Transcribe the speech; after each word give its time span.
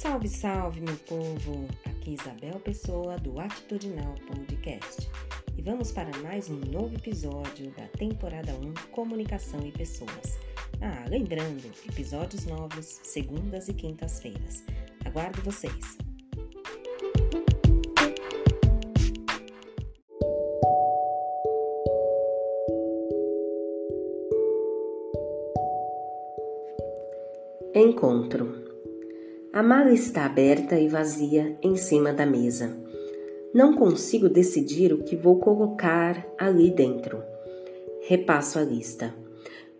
Salve, 0.00 0.28
salve, 0.28 0.80
meu 0.80 0.96
povo! 1.06 1.68
Aqui 1.84 2.14
Isabel 2.14 2.58
Pessoa 2.60 3.18
do 3.18 3.38
Atitudinal 3.38 4.14
Podcast. 4.26 5.06
E 5.58 5.60
vamos 5.60 5.92
para 5.92 6.10
mais 6.22 6.48
um 6.48 6.56
novo 6.56 6.94
episódio 6.94 7.70
da 7.72 7.86
temporada 7.98 8.50
1 8.54 8.90
Comunicação 8.92 9.60
e 9.62 9.70
Pessoas. 9.70 10.38
Ah, 10.80 11.04
lembrando, 11.06 11.70
episódios 11.86 12.46
novos 12.46 12.86
segundas 13.02 13.68
e 13.68 13.74
quintas-feiras. 13.74 14.64
Aguardo 15.04 15.42
vocês! 15.42 15.98
Encontro 27.74 28.59
a 29.52 29.64
mala 29.64 29.90
está 29.90 30.26
aberta 30.26 30.78
e 30.78 30.86
vazia 30.86 31.58
em 31.60 31.74
cima 31.74 32.12
da 32.12 32.24
mesa. 32.24 32.70
Não 33.52 33.74
consigo 33.74 34.28
decidir 34.28 34.92
o 34.92 35.02
que 35.02 35.16
vou 35.16 35.40
colocar 35.40 36.24
ali 36.38 36.70
dentro. 36.70 37.20
Repasso 38.06 38.60
a 38.60 38.62
lista: 38.62 39.12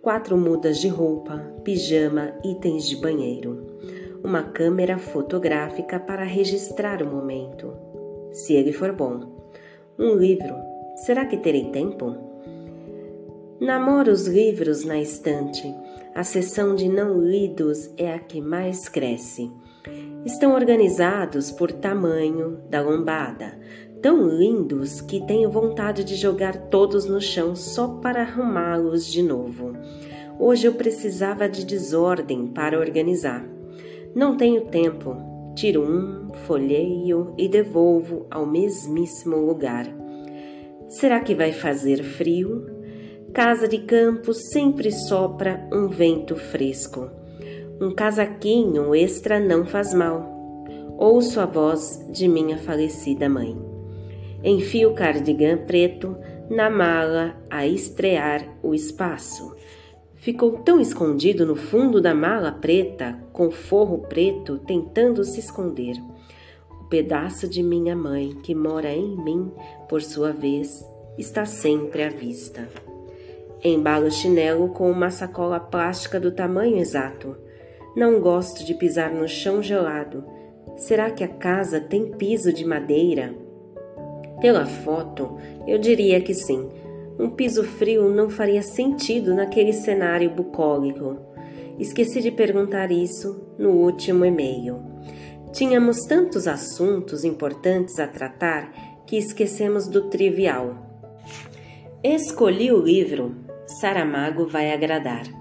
quatro 0.02 0.36
mudas 0.36 0.78
de 0.78 0.88
roupa, 0.88 1.38
pijama, 1.62 2.32
itens 2.44 2.88
de 2.88 2.96
banheiro, 2.96 3.78
uma 4.24 4.42
câmera 4.42 4.98
fotográfica 4.98 6.00
para 6.00 6.24
registrar 6.24 7.00
o 7.00 7.06
momento, 7.06 7.72
se 8.32 8.54
ele 8.54 8.72
for 8.72 8.92
bom, 8.92 9.20
um 9.96 10.16
livro. 10.16 10.56
Será 10.96 11.24
que 11.26 11.36
terei 11.36 11.70
tempo? 11.70 12.30
Namoro 13.60 14.10
os 14.10 14.26
livros 14.26 14.84
na 14.84 14.98
estante. 14.98 15.72
A 16.14 16.24
seção 16.24 16.74
de 16.74 16.88
não 16.88 17.20
lidos 17.20 17.90
é 17.96 18.12
a 18.12 18.18
que 18.18 18.40
mais 18.40 18.88
cresce. 18.88 19.52
Estão 20.24 20.54
organizados 20.54 21.50
por 21.50 21.72
tamanho 21.72 22.58
da 22.68 22.82
lombada, 22.82 23.58
tão 24.02 24.28
lindos 24.28 25.00
que 25.00 25.24
tenho 25.26 25.50
vontade 25.50 26.04
de 26.04 26.14
jogar 26.14 26.68
todos 26.68 27.06
no 27.06 27.20
chão 27.22 27.56
só 27.56 27.88
para 27.88 28.20
arrumá-los 28.20 29.06
de 29.06 29.22
novo. 29.22 29.72
Hoje 30.38 30.66
eu 30.66 30.74
precisava 30.74 31.48
de 31.48 31.64
desordem 31.64 32.48
para 32.48 32.78
organizar. 32.78 33.46
Não 34.14 34.36
tenho 34.36 34.66
tempo. 34.66 35.16
Tiro 35.54 35.82
um, 35.82 36.32
folheio 36.46 37.34
e 37.38 37.48
devolvo 37.48 38.26
ao 38.30 38.44
mesmíssimo 38.44 39.36
lugar. 39.36 39.86
Será 40.88 41.20
que 41.20 41.34
vai 41.34 41.52
fazer 41.52 42.02
frio? 42.02 42.66
Casa 43.32 43.66
de 43.66 43.78
campo 43.78 44.34
sempre 44.34 44.90
sopra 44.92 45.66
um 45.72 45.88
vento 45.88 46.36
fresco. 46.36 47.19
Um 47.80 47.92
casaquinho 47.92 48.94
extra 48.94 49.40
não 49.40 49.64
faz 49.64 49.94
mal. 49.94 50.66
Ouço 50.98 51.40
a 51.40 51.46
voz 51.46 52.06
de 52.12 52.28
minha 52.28 52.58
falecida 52.58 53.26
mãe. 53.26 53.56
Enfio 54.44 54.90
o 54.90 54.94
cardigan 54.94 55.56
preto 55.56 56.14
na 56.50 56.68
mala 56.68 57.42
a 57.48 57.66
estrear 57.66 58.46
o 58.62 58.74
espaço. 58.74 59.56
Ficou 60.16 60.58
tão 60.58 60.78
escondido 60.78 61.46
no 61.46 61.56
fundo 61.56 62.02
da 62.02 62.14
mala 62.14 62.52
preta, 62.52 63.18
com 63.32 63.50
forro 63.50 64.00
preto 64.00 64.58
tentando 64.58 65.24
se 65.24 65.40
esconder. 65.40 65.96
O 66.82 66.84
pedaço 66.84 67.48
de 67.48 67.62
minha 67.62 67.96
mãe, 67.96 68.36
que 68.42 68.54
mora 68.54 68.92
em 68.92 69.16
mim, 69.24 69.50
por 69.88 70.02
sua 70.02 70.32
vez, 70.32 70.84
está 71.16 71.46
sempre 71.46 72.02
à 72.02 72.10
vista. 72.10 72.68
Embalo 73.64 74.08
o 74.08 74.10
chinelo 74.10 74.68
com 74.68 74.90
uma 74.90 75.10
sacola 75.10 75.58
plástica 75.58 76.20
do 76.20 76.30
tamanho 76.30 76.76
exato 76.76 77.48
não 77.96 78.20
gosto 78.20 78.64
de 78.64 78.74
pisar 78.74 79.12
no 79.12 79.28
chão 79.28 79.62
gelado. 79.62 80.24
Será 80.76 81.10
que 81.10 81.24
a 81.24 81.28
casa 81.28 81.80
tem 81.80 82.12
piso 82.12 82.52
de 82.52 82.64
madeira? 82.64 83.34
Pela 84.40 84.64
foto, 84.64 85.36
eu 85.66 85.78
diria 85.78 86.20
que 86.20 86.34
sim. 86.34 86.70
Um 87.18 87.30
piso 87.30 87.64
frio 87.64 88.08
não 88.08 88.30
faria 88.30 88.62
sentido 88.62 89.34
naquele 89.34 89.72
cenário 89.72 90.30
bucólico. 90.30 91.18
Esqueci 91.78 92.22
de 92.22 92.30
perguntar 92.30 92.90
isso 92.90 93.54
no 93.58 93.70
último 93.70 94.24
e-mail. 94.24 94.78
Tínhamos 95.52 96.04
tantos 96.06 96.46
assuntos 96.46 97.24
importantes 97.24 97.98
a 97.98 98.06
tratar 98.06 98.72
que 99.06 99.16
esquecemos 99.16 99.88
do 99.88 100.08
trivial. 100.08 100.76
Escolhi 102.02 102.72
o 102.72 102.80
livro 102.80 103.34
Saramago 103.66 104.46
vai 104.46 104.72
agradar. 104.72 105.39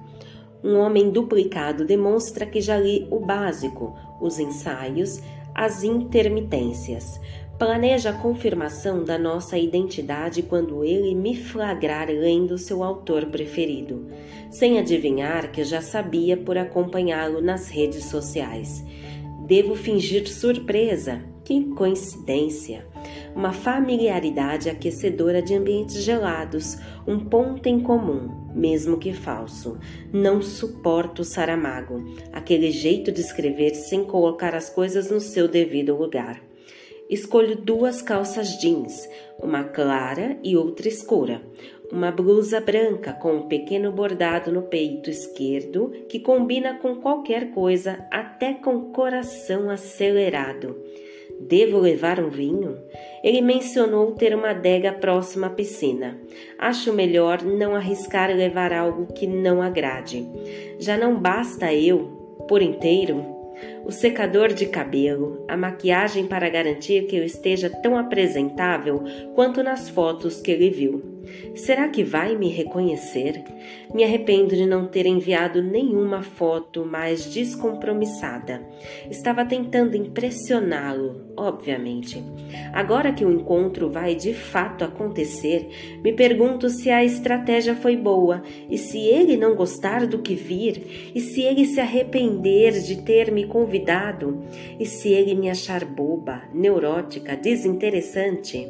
Um 0.64 0.78
homem 0.78 1.09
duplicado 1.09 1.86
demonstra 1.86 2.46
que 2.46 2.59
já 2.59 2.78
li 2.78 3.08
o 3.09 3.20
básico, 3.20 3.96
os 4.20 4.40
ensaios, 4.40 5.22
as 5.56 5.84
intermitências. 5.84 7.20
Planeja 7.58 8.12
a 8.12 8.14
confirmação 8.14 9.03
da 9.03 9.18
nossa 9.18 9.58
identidade 9.58 10.42
quando 10.42 10.84
ele 10.84 11.14
me 11.14 11.36
flagrar 11.36 12.08
lendo 12.08 12.58
seu 12.58 12.84
autor 12.84 13.25
preferido, 13.25 14.08
sem 14.50 14.80
adivinhar 14.80 15.52
que 15.52 15.64
já 15.64 15.81
sabia 15.81 16.38
por 16.38 16.58
acompanhá-lo 16.58 17.42
nas 17.42 17.68
redes 17.68 18.06
sociais. 18.06 18.86
Devo 19.46 19.75
fingir 19.75 20.28
surpresa. 20.30 21.22
Que 21.50 21.64
coincidência! 21.74 22.86
Uma 23.36 23.52
familiaridade 23.52 24.70
aquecedora 24.70 25.42
de 25.42 25.56
ambientes 25.56 26.04
gelados, 26.04 26.78
um 27.08 27.18
ponto 27.20 27.68
em 27.68 27.80
comum, 27.80 28.52
mesmo 28.54 29.00
que 29.00 29.14
falso. 29.14 29.80
Não 30.14 30.44
suporto 30.44 31.24
Saramago, 31.24 32.06
aquele 32.32 32.70
jeito 32.70 33.12
de 33.12 33.22
escrever 33.22 33.74
sem 33.74 34.04
colocar 34.04 34.54
as 34.54 34.70
coisas 34.70 35.10
no 35.10 35.20
seu 35.20 35.48
devido 35.48 35.98
lugar. 35.98 36.40
Escolho 37.10 37.56
duas 37.56 38.00
calças 38.00 38.60
jeans, 38.60 39.10
uma 39.42 39.64
clara 39.64 40.38
e 40.44 40.56
outra 40.56 40.88
escura 40.88 41.42
uma 41.92 42.12
blusa 42.12 42.62
branca 42.62 43.14
com 43.14 43.38
um 43.38 43.48
pequeno 43.48 43.92
bordado 43.92 44.52
no 44.52 44.62
peito 44.62 45.10
esquerdo 45.10 45.92
que 46.08 46.20
combina 46.20 46.76
com 46.76 46.98
qualquer 46.98 47.50
coisa, 47.50 48.06
até 48.12 48.54
com 48.54 48.92
coração 48.92 49.72
acelerado. 49.72 50.76
Devo 51.39 51.79
levar 51.79 52.19
um 52.19 52.29
vinho? 52.29 52.77
Ele 53.23 53.41
mencionou 53.41 54.11
ter 54.11 54.35
uma 54.35 54.51
adega 54.51 54.91
próxima 54.91 55.47
à 55.47 55.50
piscina. 55.50 56.19
Acho 56.57 56.94
melhor 56.94 57.41
não 57.44 57.75
arriscar 57.75 58.29
levar 58.35 58.73
algo 58.73 59.13
que 59.13 59.25
não 59.25 59.61
agrade. 59.61 60.27
Já 60.79 60.97
não 60.97 61.19
basta 61.19 61.73
eu, 61.73 62.45
por 62.47 62.61
inteiro, 62.61 63.25
o 63.85 63.91
secador 63.91 64.53
de 64.53 64.67
cabelo, 64.67 65.44
a 65.47 65.57
maquiagem 65.57 66.27
para 66.27 66.50
garantir 66.50 67.07
que 67.07 67.16
eu 67.16 67.23
esteja 67.23 67.69
tão 67.69 67.97
apresentável 67.97 69.03
quanto 69.35 69.63
nas 69.63 69.89
fotos 69.89 70.39
que 70.39 70.51
ele 70.51 70.69
viu. 70.69 71.19
Será 71.56 71.88
que 71.90 72.03
vai 72.03 72.35
me 72.35 72.50
reconhecer? 72.50 73.44
Me 73.94 74.03
arrependo 74.03 74.56
de 74.56 74.66
não 74.66 74.88
ter 74.88 75.06
enviado 75.06 75.62
nenhuma 75.62 76.22
foto 76.22 76.85
mais 76.85 77.25
descompromissada. 77.25 78.62
Estava 79.09 79.44
tentando 79.44 79.97
impressioná-lo, 79.97 81.34
obviamente. 81.35 82.23
Agora 82.72 83.12
que 83.12 83.25
o 83.25 83.31
encontro 83.31 83.89
vai 83.89 84.16
de 84.16 84.34
fato 84.34 84.84
acontecer, 84.84 86.00
me 86.03 86.13
pergunto 86.13 86.69
se 86.69 86.89
a 86.89 87.03
estratégia 87.03 87.75
foi 87.75 87.95
boa 87.95 88.44
e 88.69 88.78
se 88.78 89.00
ele 89.00 89.35
não 89.35 89.56
gostar 89.56 90.06
do 90.06 90.19
que 90.19 90.35
vir, 90.35 91.12
e 91.13 91.19
se 91.19 91.41
ele 91.41 91.66
se 91.66 91.79
arrepender 91.79 92.81
de 92.81 93.01
ter 93.01 93.31
me 93.31 93.45
convidado, 93.45 94.44
e 94.79 94.85
se 94.85 95.09
ele 95.09 95.35
me 95.35 95.50
achar 95.50 95.84
boba, 95.84 96.44
neurótica, 96.53 97.35
desinteressante 97.35 98.69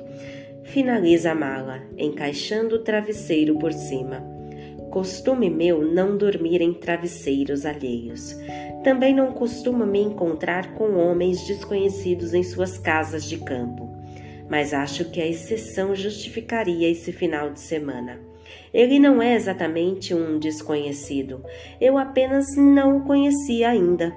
finaliza 0.70 1.32
a 1.32 1.36
mala, 1.36 1.82
encaixando 1.98 2.76
o 2.76 2.80
travesseiro 2.80 3.58
por 3.58 3.74
cima. 3.74 4.24
Costume 4.92 5.50
meu 5.50 5.82
não 5.82 6.16
dormir 6.18 6.62
em 6.62 6.74
travesseiros 6.74 7.66
alheios. 7.66 8.36
Também 8.84 9.14
não 9.14 9.32
costumo 9.32 9.86
me 9.86 10.00
encontrar 10.00 10.74
com 10.74 10.96
homens 10.96 11.46
desconhecidos 11.46 12.34
em 12.34 12.44
suas 12.44 12.78
casas 12.78 13.26
de 13.26 13.38
campo. 13.38 13.90
Mas 14.50 14.74
acho 14.74 15.06
que 15.12 15.22
a 15.22 15.28
exceção 15.28 15.96
justificaria 15.96 16.90
esse 16.90 17.12
final 17.12 17.52
de 17.52 17.60
semana. 17.60 18.20
Ele 18.74 19.00
não 19.00 19.22
é 19.22 19.36
exatamente 19.36 20.14
um 20.14 20.40
desconhecido, 20.40 21.44
eu 21.80 21.98
apenas 21.98 22.56
não 22.56 22.98
o 22.98 23.02
conhecia 23.04 23.70
ainda. 23.70 24.14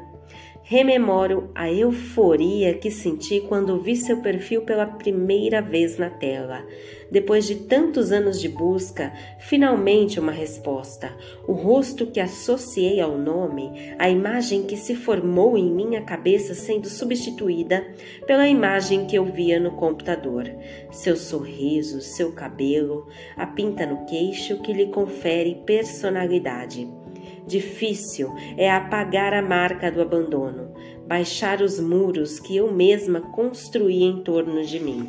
Rememoro 0.72 1.50
a 1.54 1.70
euforia 1.70 2.72
que 2.72 2.90
senti 2.90 3.40
quando 3.40 3.78
vi 3.78 3.94
seu 3.94 4.22
perfil 4.22 4.62
pela 4.62 4.86
primeira 4.86 5.60
vez 5.60 5.98
na 5.98 6.08
tela. 6.08 6.64
Depois 7.10 7.46
de 7.46 7.56
tantos 7.56 8.10
anos 8.10 8.40
de 8.40 8.48
busca, 8.48 9.12
finalmente 9.38 10.18
uma 10.18 10.32
resposta. 10.32 11.14
O 11.46 11.52
rosto 11.52 12.06
que 12.06 12.18
associei 12.18 13.02
ao 13.02 13.18
nome, 13.18 13.94
a 13.98 14.08
imagem 14.08 14.62
que 14.62 14.78
se 14.78 14.94
formou 14.94 15.58
em 15.58 15.70
minha 15.70 16.00
cabeça 16.00 16.54
sendo 16.54 16.88
substituída 16.88 17.86
pela 18.26 18.48
imagem 18.48 19.04
que 19.04 19.16
eu 19.16 19.26
via 19.26 19.60
no 19.60 19.72
computador. 19.72 20.50
Seu 20.90 21.16
sorriso, 21.16 22.00
seu 22.00 22.32
cabelo, 22.32 23.06
a 23.36 23.46
pinta 23.46 23.84
no 23.84 24.06
queixo 24.06 24.62
que 24.62 24.72
lhe 24.72 24.86
confere 24.86 25.62
personalidade. 25.66 27.01
Difícil 27.46 28.32
é 28.56 28.70
apagar 28.70 29.34
a 29.34 29.42
marca 29.42 29.90
do 29.90 30.00
abandono, 30.00 30.72
baixar 31.06 31.60
os 31.60 31.80
muros 31.80 32.38
que 32.38 32.56
eu 32.56 32.72
mesma 32.72 33.20
construí 33.20 34.04
em 34.04 34.22
torno 34.22 34.64
de 34.64 34.78
mim. 34.78 35.08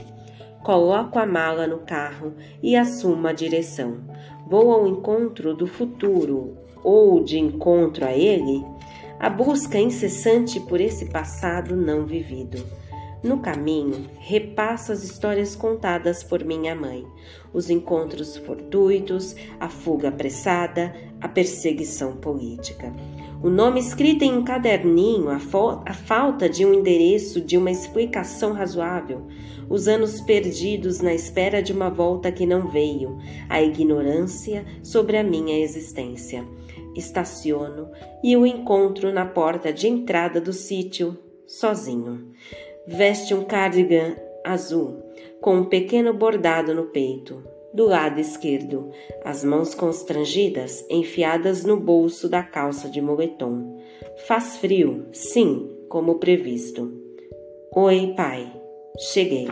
Coloco 0.64 1.20
a 1.20 1.26
mala 1.26 1.68
no 1.68 1.80
carro 1.80 2.34
e 2.62 2.76
assumo 2.76 3.28
a 3.28 3.34
direção. 3.34 3.98
Vou 4.48 4.72
ao 4.72 4.88
encontro 4.88 5.54
do 5.54 5.68
futuro 5.68 6.58
ou 6.84 7.24
de 7.24 7.38
encontro 7.38 8.06
a 8.06 8.14
ele? 8.14 8.66
A 9.20 9.30
busca 9.30 9.78
incessante 9.78 10.60
por 10.60 10.82
esse 10.82 11.10
passado 11.10 11.76
não 11.76 12.06
vivido. 12.06 12.83
No 13.24 13.40
caminho, 13.40 14.10
repasso 14.20 14.92
as 14.92 15.02
histórias 15.02 15.56
contadas 15.56 16.22
por 16.22 16.44
minha 16.44 16.76
mãe, 16.76 17.08
os 17.54 17.70
encontros 17.70 18.36
fortuitos, 18.36 19.34
a 19.58 19.70
fuga 19.70 20.10
apressada, 20.10 20.94
a 21.22 21.30
perseguição 21.30 22.18
política. 22.18 22.94
O 23.42 23.50
nome 23.50 23.80
escrito 23.80 24.24
em 24.24 24.38
um 24.38 24.44
caderninho, 24.44 25.30
a, 25.30 25.38
a, 25.86 25.94
falta 25.94 26.50
de 26.50 26.66
um 26.66 26.74
endereço, 26.74 27.40
de 27.40 27.58
uma 27.58 27.72
explicação 27.72 28.52
razoável, 28.52 29.26
os 29.70 29.88
anos 29.88 30.20
perdidos 30.20 31.00
na 31.00 31.14
espera 31.14 31.64
de 31.64 31.72
uma 31.72 31.90
volta 31.90 32.30
que 32.30 32.46
não 32.46 32.68
veio, 32.68 33.18
a 33.48 33.62
ignorância 33.62 34.66
sobre 34.84 35.16
a 35.16 35.24
minha 35.24 35.58
existência. 35.60 36.46
Estaciono 36.94 37.90
e 38.22 38.36
o 38.36 38.46
encontro 38.46 39.14
na 39.14 39.26
porta 39.26 39.72
de 39.72 39.88
entrada 39.88 40.42
do 40.42 40.52
sítio, 40.52 41.18
sozinho. 41.48 42.34
Veste 42.86 43.34
um 43.34 43.46
cardigan 43.46 44.16
azul, 44.44 45.04
com 45.40 45.56
um 45.56 45.66
pequeno 45.66 46.14
bordado 46.14 46.76
no 46.76 46.88
peito. 46.88 47.44
Do 47.74 47.86
lado 47.86 48.20
esquerdo, 48.20 48.92
as 49.24 49.44
mãos 49.44 49.74
constrangidas 49.74 50.86
enfiadas 50.90 51.64
no 51.64 51.80
bolso 51.80 52.30
da 52.30 52.44
calça 52.44 52.90
de 52.90 53.02
moletom. 53.02 53.78
Faz 54.28 54.58
frio, 54.58 55.08
sim, 55.12 55.70
como 55.90 56.20
previsto. 56.20 56.92
Oi, 57.76 58.14
pai. 58.16 58.52
Cheguei. 59.00 59.48